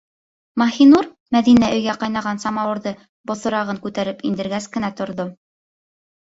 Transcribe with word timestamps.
Маһинур 0.59 1.07
Мәҙинә 1.35 1.69
өйгә 1.75 1.93
ҡайнаған 2.03 2.41
самауырҙы 2.45 2.95
боҫорагып 3.33 3.83
күтәреп 3.85 4.25
индергәс 4.31 4.69
кенә 4.79 4.91
торҙо: 5.03 5.29